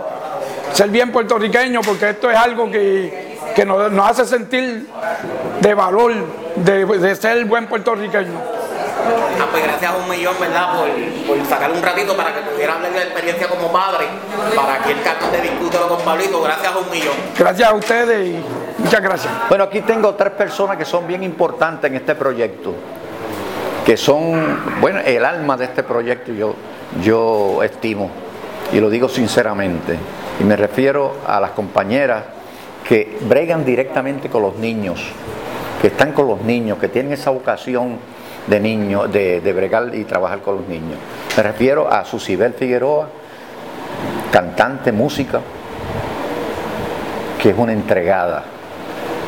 ser 0.72 0.88
bien 0.88 1.12
puertorriqueño 1.12 1.82
porque 1.82 2.10
esto 2.10 2.30
es 2.30 2.38
algo 2.38 2.70
que, 2.70 3.36
nos, 3.66 4.08
hace 4.08 4.24
sentir 4.24 4.88
de 5.60 5.74
valor, 5.74 6.14
de 6.56 7.14
ser 7.16 7.44
buen 7.44 7.66
puertorriqueño. 7.66 8.49
Ah, 9.40 9.46
pues 9.50 9.62
gracias 9.64 9.92
a 9.92 9.96
un 9.96 10.08
millón, 10.08 10.34
¿verdad? 10.40 10.74
Por, 10.74 11.36
por 11.36 11.46
sacar 11.46 11.70
un 11.70 11.82
ratito 11.82 12.16
para 12.16 12.34
que 12.34 12.40
pudiera 12.42 12.74
hablar 12.74 12.92
de 12.92 12.98
la 12.98 13.04
experiencia 13.04 13.48
como 13.48 13.72
padre, 13.72 14.06
para 14.54 14.82
que 14.82 14.92
el 14.92 15.02
canal 15.02 15.32
de 15.32 15.40
discútelo 15.40 15.88
con 15.88 16.00
Pablito. 16.02 16.42
Gracias 16.42 16.72
a 16.72 16.78
un 16.78 16.90
millón. 16.90 17.14
Gracias 17.38 17.68
a 17.68 17.74
ustedes 17.74 18.28
y 18.28 18.44
muchas 18.82 19.00
gracias. 19.00 19.32
Bueno, 19.48 19.64
aquí 19.64 19.80
tengo 19.80 20.14
tres 20.14 20.32
personas 20.32 20.76
que 20.76 20.84
son 20.84 21.06
bien 21.06 21.22
importantes 21.22 21.90
en 21.90 21.96
este 21.96 22.14
proyecto, 22.14 22.74
que 23.84 23.96
son, 23.96 24.80
bueno, 24.80 25.00
el 25.00 25.24
alma 25.24 25.56
de 25.56 25.64
este 25.64 25.82
proyecto 25.82 26.32
yo, 26.32 26.54
yo 27.02 27.62
estimo, 27.62 28.10
y 28.72 28.80
lo 28.80 28.90
digo 28.90 29.08
sinceramente, 29.08 29.98
y 30.38 30.44
me 30.44 30.56
refiero 30.56 31.16
a 31.26 31.40
las 31.40 31.50
compañeras 31.50 32.24
que 32.84 33.18
bregan 33.22 33.64
directamente 33.64 34.28
con 34.28 34.42
los 34.42 34.56
niños, 34.56 35.00
que 35.80 35.88
están 35.88 36.12
con 36.12 36.26
los 36.28 36.42
niños, 36.42 36.78
que 36.78 36.88
tienen 36.88 37.12
esa 37.12 37.30
vocación 37.30 37.98
de 38.46 38.60
niños, 38.60 39.12
de, 39.12 39.40
de 39.40 39.52
bregar 39.52 39.94
y 39.94 40.04
trabajar 40.04 40.40
con 40.40 40.56
los 40.56 40.68
niños. 40.68 40.98
Me 41.36 41.42
refiero 41.42 41.90
a 41.90 42.04
Susibel 42.04 42.54
Figueroa, 42.54 43.08
cantante, 44.30 44.92
música, 44.92 45.40
que 47.40 47.50
es 47.50 47.56
una 47.56 47.72
entregada 47.72 48.44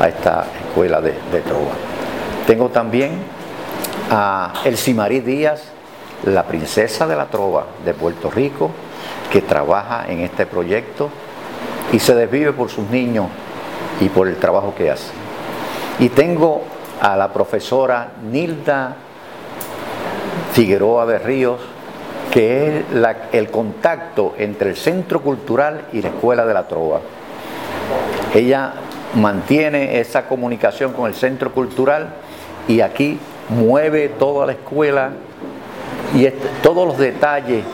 a 0.00 0.09
esta 0.09 0.47
escuela 0.66 1.00
de, 1.00 1.14
de 1.31 1.40
trova. 1.40 1.73
Tengo 2.47 2.69
también 2.71 3.12
a 4.11 4.52
Elsimarí 4.64 5.21
Díaz, 5.21 5.62
la 6.25 6.45
princesa 6.45 7.07
de 7.07 7.16
la 7.16 7.26
trova 7.26 7.66
de 7.85 7.95
Puerto 7.95 8.31
Rico, 8.31 8.71
que 9.31 9.40
trabaja 9.40 10.04
en 10.09 10.21
este 10.21 10.47
proyecto 10.47 11.09
y 11.92 11.99
se 11.99 12.14
desvive 12.14 12.52
por 12.52 12.69
sus 12.69 12.88
niños 12.90 13.26
y 14.00 14.09
por 14.09 14.28
el 14.28 14.37
trabajo 14.37 14.75
que 14.75 14.90
hace. 14.90 15.11
Y 15.99 16.09
tengo 16.09 16.62
a 17.03 17.17
la 17.17 17.33
profesora 17.33 18.13
Nilda 18.31 18.95
Figueroa 20.53 21.05
de 21.05 21.19
Ríos, 21.19 21.61
que 22.31 22.79
es 22.79 22.85
el 23.33 23.51
contacto 23.51 24.35
entre 24.39 24.71
el 24.71 24.77
Centro 24.77 25.21
Cultural 25.21 25.87
y 25.93 26.01
la 26.01 26.11
Escuela 26.11 26.47
de 26.47 26.55
la 26.55 26.69
Trova. 26.69 27.01
Ella 28.33 28.75
mantiene 29.17 29.99
esa 29.99 30.29
comunicación 30.29 30.93
con 30.93 31.09
el 31.09 31.15
Centro 31.15 31.53
Cultural 31.53 32.11
y 32.69 32.81
aquí 32.83 33.19
mueve 33.49 34.09
toda 34.09 34.47
la 34.47 34.53
escuela 34.53 35.11
y 36.15 36.29
todos 36.63 36.87
los 36.87 36.99
detalles 36.99 37.65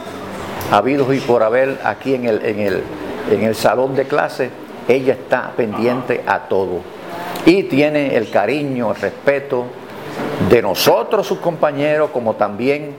habidos 0.73 1.15
y 1.15 1.21
por 1.21 1.43
haber 1.43 1.79
aquí 1.85 2.15
en 2.15 2.25
el, 2.25 2.45
en 2.47 2.61
el, 2.61 2.83
en 3.31 3.43
el 3.43 3.55
salón 3.55 3.95
de 3.95 4.07
clase, 4.07 4.51
ella 4.89 5.13
está 5.13 5.53
pendiente 5.55 6.25
a 6.27 6.49
todo. 6.49 6.81
Y 7.49 7.63
tiene 7.63 8.15
el 8.15 8.29
cariño, 8.29 8.91
el 8.91 8.97
respeto 9.01 9.65
de 10.51 10.61
nosotros, 10.61 11.27
sus 11.27 11.39
compañeros, 11.39 12.11
como 12.11 12.35
también 12.35 12.95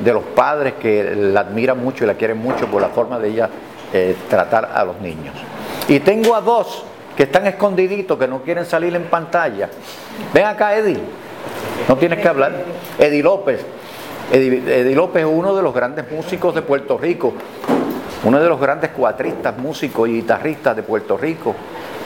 de 0.00 0.12
los 0.12 0.24
padres 0.24 0.72
que 0.80 1.14
la 1.14 1.42
admiran 1.42 1.80
mucho 1.80 2.02
y 2.02 2.08
la 2.08 2.14
quieren 2.14 2.38
mucho 2.38 2.66
por 2.66 2.82
la 2.82 2.88
forma 2.88 3.20
de 3.20 3.28
ella 3.28 3.48
eh, 3.92 4.16
tratar 4.28 4.72
a 4.74 4.84
los 4.84 5.00
niños. 5.00 5.36
Y 5.86 6.00
tengo 6.00 6.34
a 6.34 6.40
dos 6.40 6.82
que 7.16 7.22
están 7.22 7.46
escondiditos, 7.46 8.18
que 8.18 8.26
no 8.26 8.42
quieren 8.42 8.66
salir 8.66 8.92
en 8.96 9.04
pantalla. 9.04 9.70
Ven 10.34 10.46
acá, 10.46 10.74
Eddie. 10.76 10.98
No 11.88 11.96
tienes 11.96 12.18
que 12.18 12.26
hablar. 12.26 12.56
Eddie 12.98 13.22
López. 13.22 13.64
Eddie, 14.32 14.96
López 14.96 15.22
es 15.22 15.28
uno 15.32 15.54
de 15.54 15.62
los 15.62 15.72
grandes 15.72 16.10
músicos 16.10 16.56
de 16.56 16.62
Puerto 16.62 16.98
Rico, 16.98 17.34
uno 18.24 18.40
de 18.40 18.48
los 18.48 18.58
grandes 18.58 18.90
cuatristas, 18.90 19.56
músicos 19.56 20.08
y 20.08 20.14
guitarristas 20.14 20.74
de 20.74 20.82
Puerto 20.82 21.16
Rico, 21.16 21.54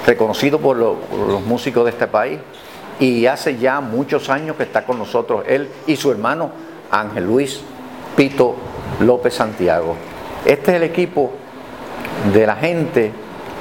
reconocido 0.06 0.58
por, 0.58 0.76
lo- 0.76 0.94
por 0.94 1.18
los 1.28 1.42
músicos 1.42 1.84
de 1.84 1.90
este 1.90 2.06
país. 2.06 2.38
Y 2.98 3.26
hace 3.26 3.58
ya 3.58 3.80
muchos 3.80 4.30
años 4.30 4.56
que 4.56 4.62
está 4.62 4.84
con 4.86 4.98
nosotros 4.98 5.44
él 5.46 5.68
y 5.86 5.96
su 5.96 6.10
hermano 6.10 6.50
Ángel 6.90 7.24
Luis 7.26 7.60
Pito 8.16 8.54
López 9.00 9.34
Santiago. 9.34 9.94
Este 10.46 10.70
es 10.70 10.76
el 10.78 10.82
equipo 10.84 11.32
de 12.32 12.46
la 12.46 12.56
gente 12.56 13.12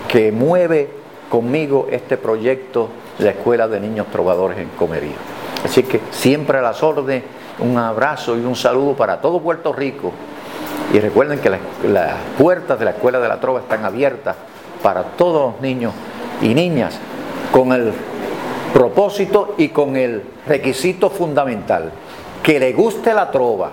que 0.08 0.31
mueve 0.31 0.89
conmigo 1.29 1.88
este 1.91 2.15
proyecto 2.15 2.88
de 3.17 3.25
la 3.25 3.31
Escuela 3.31 3.67
de 3.67 3.79
Niños 3.81 4.08
Trovadores 4.12 4.58
en 4.60 4.69
Comerío. 4.69 5.15
Así 5.65 5.84
que 5.84 5.99
siempre 6.12 6.60
a 6.60 6.62
las 6.62 6.81
órdenes, 6.84 7.23
un 7.60 7.77
abrazo 7.77 8.38
y 8.38 8.45
un 8.45 8.55
saludo 8.55 8.93
para 8.93 9.19
todo 9.19 9.41
Puerto 9.41 9.73
Rico. 9.73 10.13
Y 10.93 10.99
recuerden 10.99 11.39
que 11.39 11.49
las, 11.49 11.60
las 11.84 12.13
puertas 12.38 12.77
de 12.79 12.86
la 12.86 12.91
Escuela 12.91 13.19
de 13.19 13.27
la 13.27 13.39
Trova 13.41 13.60
están 13.60 13.84
abiertas 13.84 14.36
para 14.81 15.01
todos 15.03 15.53
los 15.53 15.62
niños 15.62 15.91
y 16.41 16.54
niñas 16.54 17.00
con 17.52 17.71
el 17.71 17.93
propósito 18.74 19.56
y 19.58 19.69
con 19.69 19.95
el 19.95 20.24
requisito 20.45 21.10
fundamental, 21.10 21.91
que 22.43 22.60
le 22.60 22.74
guste 22.74 23.13
la 23.13 23.32
trova, 23.32 23.71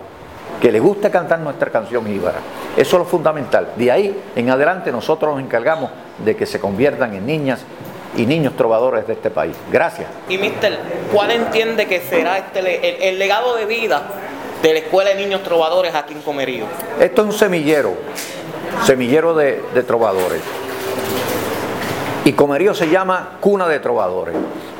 que 0.60 0.70
le 0.70 0.78
guste 0.78 1.10
cantar 1.10 1.40
nuestra 1.40 1.70
canción 1.70 2.06
jíbara. 2.06 2.38
Eso 2.76 2.96
es 2.96 2.98
lo 3.00 3.04
fundamental. 3.04 3.72
De 3.76 3.90
ahí 3.90 4.16
en 4.36 4.48
adelante 4.50 4.92
nosotros 4.92 5.34
nos 5.34 5.42
encargamos 5.42 5.90
de 6.24 6.36
que 6.36 6.46
se 6.46 6.60
conviertan 6.60 7.14
en 7.14 7.26
niñas 7.26 7.64
y 8.16 8.26
niños 8.26 8.54
trovadores 8.56 9.06
de 9.06 9.14
este 9.14 9.30
país. 9.30 9.56
Gracias. 9.70 10.08
Y 10.28 10.38
Mister, 10.38 10.78
¿cuál 11.12 11.32
entiende 11.32 11.86
que 11.86 12.00
será 12.00 12.38
este 12.38 12.60
el, 12.60 13.02
el 13.02 13.18
legado 13.18 13.56
de 13.56 13.66
vida 13.66 14.02
de 14.62 14.72
la 14.72 14.78
Escuela 14.78 15.10
de 15.10 15.16
Niños 15.16 15.42
Trovadores 15.42 15.94
aquí 15.94 16.14
en 16.14 16.22
Comerío? 16.22 16.66
Esto 17.00 17.22
es 17.22 17.28
un 17.28 17.34
semillero, 17.34 17.94
semillero 18.84 19.34
de, 19.34 19.62
de 19.74 19.82
trovadores. 19.82 20.42
Y 22.24 22.32
Comerío 22.34 22.74
se 22.74 22.88
llama 22.88 23.38
cuna 23.40 23.66
de 23.66 23.80
trovadores. 23.80 24.36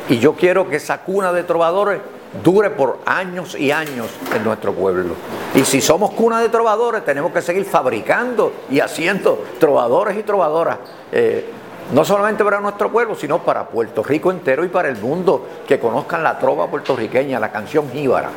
Y 0.08 0.18
yo 0.18 0.34
quiero 0.34 0.68
que 0.68 0.76
esa 0.76 0.98
cuna 0.98 1.32
de 1.32 1.42
trovadores 1.42 2.00
dure 2.42 2.70
por 2.70 3.00
años 3.04 3.54
y 3.58 3.70
años 3.70 4.08
en 4.34 4.44
nuestro 4.44 4.72
pueblo. 4.72 5.14
Y 5.54 5.64
si 5.64 5.80
somos 5.80 6.12
cuna 6.12 6.40
de 6.40 6.48
trovadores, 6.48 7.04
tenemos 7.04 7.32
que 7.32 7.42
seguir 7.42 7.64
fabricando 7.64 8.52
y 8.70 8.80
haciendo 8.80 9.44
trovadores 9.58 10.16
y 10.16 10.22
trovadoras. 10.22 10.78
eh, 11.10 11.50
no 11.92 12.04
solamente 12.04 12.44
para 12.44 12.60
nuestro 12.60 12.90
pueblo, 12.90 13.14
sino 13.14 13.40
para 13.40 13.66
Puerto 13.66 14.02
Rico 14.02 14.30
entero 14.30 14.64
y 14.64 14.68
para 14.68 14.88
el 14.88 14.96
mundo, 14.96 15.46
que 15.66 15.78
conozcan 15.78 16.22
la 16.22 16.38
trova 16.38 16.68
puertorriqueña, 16.68 17.38
la 17.38 17.52
canción 17.52 17.90
jíbara. 17.90 18.30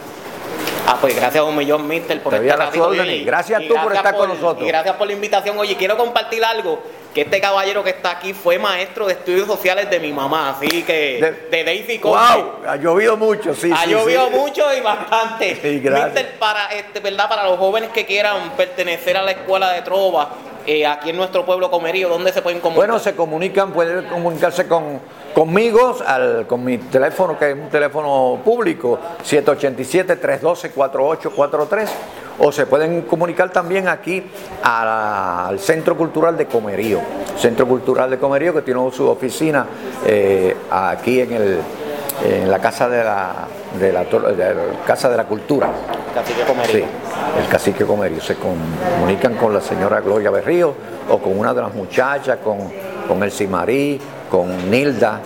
Ah, 0.87 0.97
pues 1.01 1.15
gracias 1.15 1.37
a 1.37 1.43
un 1.43 1.55
millón, 1.55 1.87
Mister, 1.87 2.21
por 2.21 2.31
Te 2.39 2.51
a 2.51 2.69
órdenes. 2.83 3.21
Y- 3.21 3.23
Gracias 3.23 3.61
y 3.63 3.67
tú 3.67 3.73
por 3.81 3.93
estar 3.93 4.15
con 4.15 4.29
nosotros. 4.29 4.63
Y 4.63 4.67
gracias 4.67 4.95
por 4.95 5.07
la 5.07 5.13
invitación. 5.13 5.57
Oye, 5.57 5.75
quiero 5.75 5.97
compartir 5.97 6.45
algo, 6.45 6.83
que 7.13 7.21
este 7.21 7.41
caballero 7.41 7.83
que 7.83 7.89
está 7.89 8.11
aquí 8.11 8.33
fue 8.33 8.59
maestro 8.59 9.07
de 9.07 9.13
estudios 9.13 9.47
sociales 9.47 9.89
de 9.89 9.99
mi 9.99 10.13
mamá, 10.13 10.51
así 10.51 10.83
que 10.83 11.47
de, 11.49 11.63
Daisy 11.63 11.97
Conte. 11.97 12.41
¡Wow! 12.41 12.51
Ha 12.67 12.75
llovido 12.75 13.17
mucho, 13.17 13.55
sí. 13.55 13.71
ha 13.73 13.83
sí, 13.83 13.89
llovido 13.91 14.27
sí. 14.27 14.35
mucho 14.35 14.73
y 14.73 14.81
bastante. 14.81 15.55
Sí, 15.65 15.79
gracias. 15.79 16.13
Mister, 16.13 16.39
para, 16.39 16.67
este, 16.67 16.99
¿verdad? 16.99 17.27
para 17.27 17.45
los 17.45 17.57
jóvenes 17.57 17.89
que 17.89 18.05
quieran 18.05 18.51
pertenecer 18.51 19.17
a 19.17 19.23
la 19.23 19.31
escuela 19.31 19.71
de 19.71 19.81
trova, 19.81 20.29
eh, 20.67 20.85
aquí 20.85 21.09
en 21.09 21.17
nuestro 21.17 21.45
pueblo 21.45 21.71
Comerío, 21.71 22.09
¿dónde 22.09 22.31
se 22.31 22.41
pueden 22.41 22.59
comunicar? 22.59 22.87
Bueno, 22.87 22.99
se 22.99 23.15
comunican, 23.15 23.71
pueden 23.71 24.05
comunicarse 24.05 24.67
con, 24.67 24.99
conmigo, 25.35 25.95
al- 26.07 26.47
con 26.47 26.63
mi 26.63 26.79
teléfono, 26.79 27.37
que 27.37 27.51
es 27.51 27.55
un 27.57 27.69
teléfono 27.69 28.39
público, 28.43 28.97
787-312-4843, 29.23 31.87
o 32.39 32.51
se 32.51 32.65
pueden 32.65 33.03
comunicar 33.03 33.51
también 33.51 33.87
aquí 33.87 34.23
a 34.63 35.47
al 35.47 35.59
Centro 35.59 35.95
Cultural 35.95 36.35
de 36.37 36.47
Comerío. 36.47 36.99
Centro 37.37 37.67
Cultural 37.67 38.09
de 38.09 38.17
Comerío, 38.17 38.51
que 38.53 38.61
tiene 38.63 38.79
su 38.91 39.07
oficina 39.07 39.65
eh, 40.05 40.55
aquí 40.71 41.21
en, 41.21 41.33
el, 41.33 41.59
en 42.25 42.49
la 42.51 42.59
Casa 42.59 42.89
de 42.89 43.03
la, 43.03 43.31
de 43.79 43.93
la, 43.93 44.03
Tor- 44.09 44.35
de 44.35 44.55
la 44.55 44.61
Casa 44.87 45.07
de 45.09 45.17
la 45.17 45.25
Cultura. 45.25 45.69
Cacique 46.13 46.41
Comerío. 46.43 46.73
Sí, 46.73 46.83
el 47.41 47.47
cacique 47.49 47.85
Comerío. 47.85 48.21
Se 48.21 48.35
comunican 48.35 49.35
con 49.35 49.53
la 49.53 49.61
señora 49.61 49.99
Gloria 50.01 50.31
Berrío 50.31 50.73
o 51.09 51.19
con 51.19 51.37
una 51.37 51.53
de 51.53 51.61
las 51.61 51.73
muchachas, 51.73 52.37
con, 52.43 52.57
con 53.07 53.21
el 53.23 53.31
Simarí, 53.31 53.99
con 54.29 54.69
Nilda 54.69 55.19